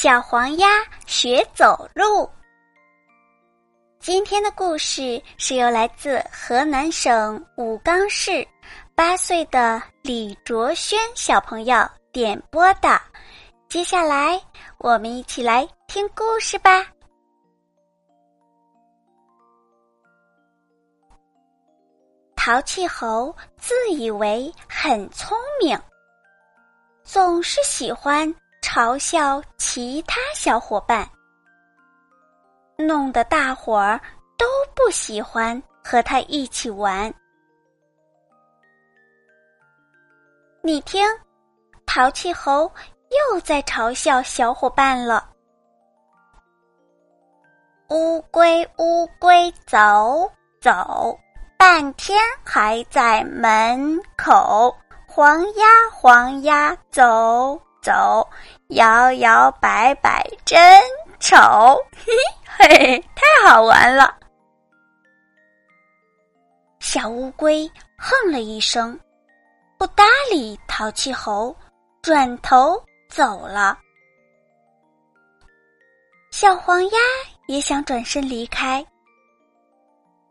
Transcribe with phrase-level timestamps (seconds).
[0.00, 0.68] 小黄鸭
[1.08, 2.30] 学走路。
[3.98, 8.46] 今天的故事是由来自河南省武冈市
[8.94, 12.96] 八岁的李卓轩小朋友点播的。
[13.68, 14.40] 接下来，
[14.78, 16.86] 我们一起来听故事吧。
[22.36, 25.76] 淘气猴自以为很聪明，
[27.02, 28.32] 总是喜欢。
[28.60, 31.08] 嘲笑其他小伙伴，
[32.76, 34.00] 弄得大伙儿
[34.36, 37.12] 都不喜欢和他一起玩。
[40.60, 41.06] 你听，
[41.86, 42.70] 淘气猴
[43.32, 45.30] 又在嘲笑小伙伴了。
[47.88, 51.18] 乌龟，乌龟，走走，
[51.56, 54.76] 半天还在门口。
[55.06, 57.58] 黄鸭，黄鸭，走。
[57.80, 58.26] 走，
[58.68, 60.82] 摇摇摆摆真
[61.20, 61.36] 丑，
[61.96, 62.12] 嘿
[62.58, 64.16] 嘿，太好玩了。
[66.80, 68.98] 小乌龟哼了一声，
[69.76, 71.54] 不搭理淘气猴，
[72.02, 73.78] 转头走了。
[76.30, 76.98] 小黄鸭
[77.46, 78.84] 也想转身离开，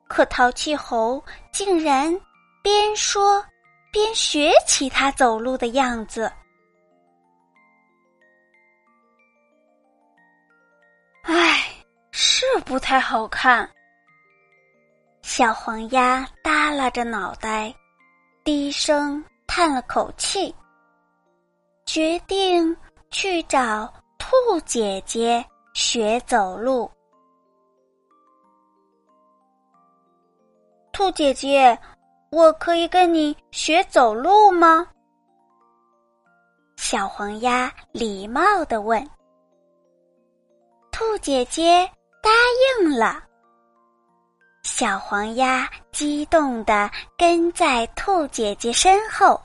[0.07, 2.13] 可淘气猴竟然
[2.61, 3.43] 边说
[3.91, 6.31] 边学起它走路的样子。
[11.29, 11.61] 唉，
[12.11, 13.69] 是不太好看。
[15.23, 17.75] 小黄鸭耷拉着脑袋，
[18.45, 20.55] 低声叹了口气，
[21.85, 22.73] 决定
[23.11, 26.89] 去找兔姐姐学走路。
[30.93, 31.77] 兔姐姐，
[32.31, 34.87] 我可以跟你学走路吗？
[36.77, 39.05] 小黄鸭礼貌的问。
[40.97, 41.87] 兔姐姐
[42.23, 42.31] 答
[42.81, 43.23] 应了。
[44.63, 49.39] 小黄鸭激动地跟在兔姐姐身后，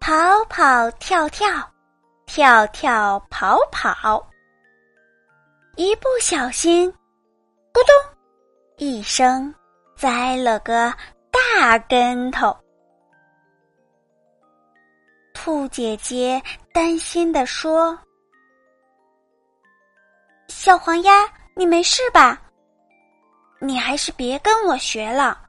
[0.00, 0.12] 跑
[0.50, 1.48] 跑跳跳，
[2.26, 4.22] 跳跳跑跑。
[5.76, 6.92] 一不小心，
[7.72, 8.16] 咕咚
[8.76, 9.52] 一声，
[9.96, 10.92] 栽了个
[11.30, 12.54] 大跟头。
[15.32, 17.98] 兔姐姐担心地说。
[20.64, 21.12] 小黄鸭，
[21.54, 22.40] 你没事吧？
[23.60, 25.46] 你还是别跟我学了。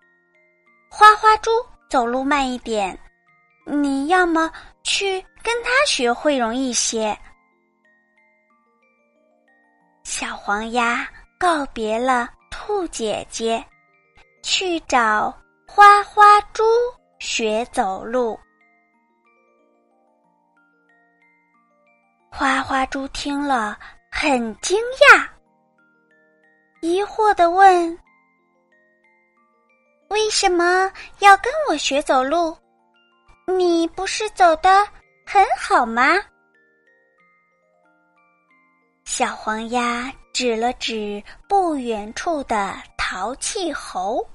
[0.92, 1.50] 花花猪
[1.90, 3.00] 走路慢一点，
[3.66, 4.52] 你要么
[4.84, 7.18] 去跟他学会容易些。
[10.04, 13.66] 小黄鸭告别了兔姐姐，
[14.44, 15.34] 去找
[15.66, 16.62] 花花猪
[17.20, 18.38] 学走路。
[22.30, 23.80] 花花猪听了。
[24.18, 24.80] 很惊
[25.12, 25.28] 讶，
[26.80, 28.00] 疑惑的问
[30.08, 30.90] ：“为什么
[31.20, 32.58] 要跟我学走路？
[33.46, 34.88] 你不是走的
[35.28, 36.14] 很好吗？”
[39.04, 44.26] 小黄鸭指了指不远处的淘气猴，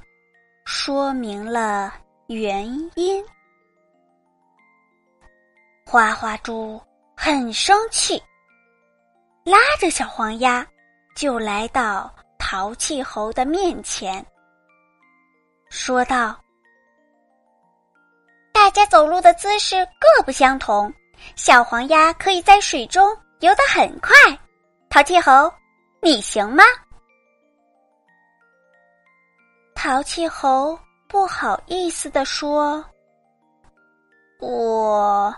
[0.67, 1.95] 说明了
[2.27, 3.25] 原因。
[5.87, 6.79] 花花猪
[7.17, 8.23] 很生气。
[9.45, 10.67] 拉着小黄鸭，
[11.17, 14.25] 就来到淘气猴的面前，
[15.71, 16.39] 说道
[18.53, 20.93] ：“大家走路的姿势各不相同，
[21.37, 24.15] 小黄鸭可以在水中游得很快，
[24.91, 25.53] 淘气猴，
[26.01, 26.63] 你行吗？”
[29.75, 30.79] 淘气猴
[31.09, 32.85] 不好意思地说
[34.39, 35.35] ：“我，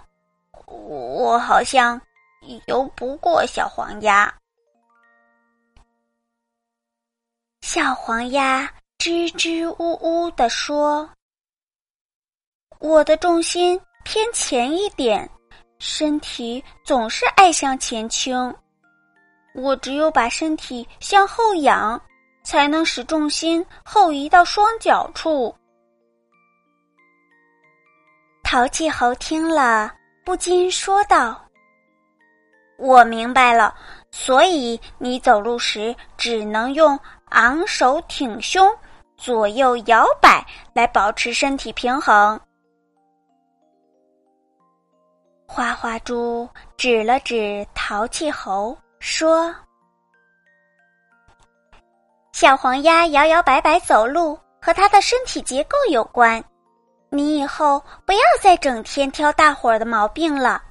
[0.67, 2.01] 我好像……”
[2.67, 4.33] 游不过小黄鸭，
[7.61, 8.69] 小黄鸭
[8.99, 11.09] 支支吾吾地说
[12.81, 15.29] ：“我的重心偏前一点，
[15.79, 18.55] 身体总是爱向前倾。
[19.55, 22.01] 我只有把身体向后仰，
[22.45, 25.55] 才能使重心后移到双脚处。
[28.43, 29.95] 淘气猴听了，
[30.25, 31.42] 不禁说道
[32.83, 33.73] ：“我明白了，
[34.11, 36.99] 所以你走路时只能用
[37.31, 38.69] 昂首挺胸、
[39.17, 40.45] 左右摇摆
[40.75, 42.39] 来保持身体平衡。”
[45.47, 49.55] 花花猪指了指淘气猴，说
[52.33, 56.43] ：“小黄鸭摇摇摆摆走路，和它的身体结构有关。”
[57.15, 60.63] 你以后不要再整天挑大伙儿的毛病了，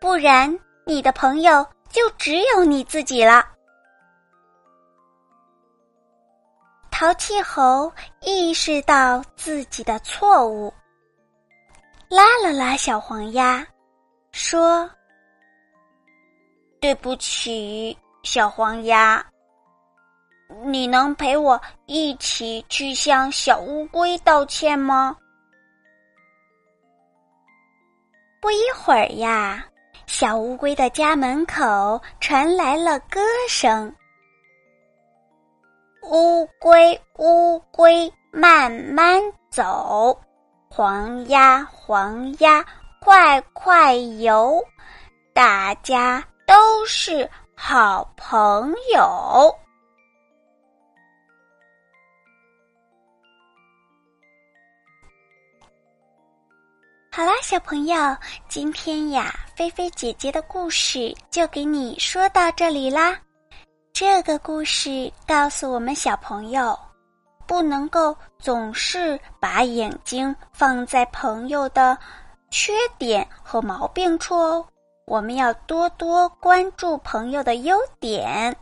[0.00, 0.56] 不然
[0.88, 3.44] 你的朋友就只有你自己了。
[6.92, 7.92] 淘气猴
[8.22, 10.72] 意识到自己的错误，
[12.08, 13.66] 拉了拉小黄鸭，
[14.30, 14.88] 说
[16.78, 19.26] ：“对不起，小黄鸭，
[20.66, 25.16] 你能陪我一起去向小乌龟道歉吗？”
[28.40, 29.66] 不一会儿呀，
[30.06, 33.94] 小乌龟的家门口传来了歌声
[36.08, 39.20] ：“乌龟，乌龟，慢慢
[39.50, 40.16] 走；
[40.70, 42.64] 黄鸭，黄鸭，
[43.00, 44.62] 快快游。
[45.34, 49.02] 大家都是好朋友。”
[57.10, 58.16] 好啦，小朋友，
[58.48, 63.18] 今天呀，菲菲姐姐的故事就给你说到这里啦。
[63.90, 66.78] 这个故事告诉我们小朋友，
[67.46, 71.96] 不能够总是把眼睛放在朋友的
[72.50, 74.62] 缺点和毛病处哦。
[75.06, 78.54] 我们要多多关注朋友的优点，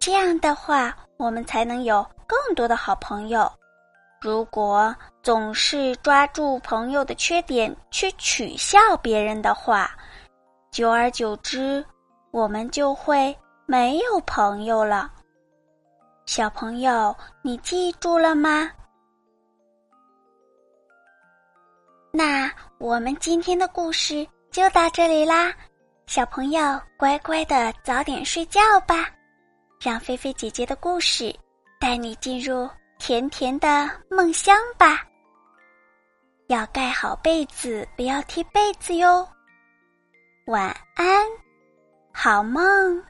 [0.00, 3.48] 这样的话，我们才能有更多的好朋友。
[4.20, 4.92] 如果
[5.22, 9.94] 总是抓住朋友的缺点去取笑别人的话，
[10.70, 11.84] 久而久之，
[12.30, 13.36] 我们就会
[13.66, 15.10] 没有朋友了。
[16.26, 18.70] 小朋友，你记住了吗？
[22.12, 25.52] 那我们今天的故事就到这里啦，
[26.06, 29.10] 小朋友乖乖的早点睡觉吧，
[29.80, 31.34] 让菲菲姐姐的故事
[31.80, 32.68] 带你进入。
[32.98, 35.06] 甜甜的梦乡吧，
[36.46, 39.28] 要盖好被子，不要踢被子哟。
[40.46, 41.26] 晚安，
[42.12, 43.02] 好梦。